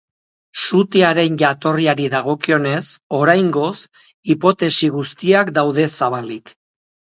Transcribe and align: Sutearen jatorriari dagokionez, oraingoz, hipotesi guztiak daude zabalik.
Sutearen 0.61 1.35
jatorriari 1.41 2.07
dagokionez, 2.13 2.81
oraingoz, 3.19 3.71
hipotesi 4.33 4.93
guztiak 4.99 5.55
daude 5.61 5.89
zabalik. 6.01 6.57